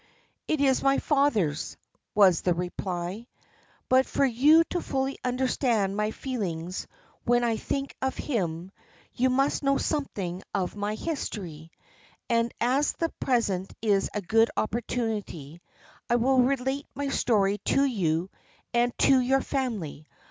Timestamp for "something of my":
9.77-10.95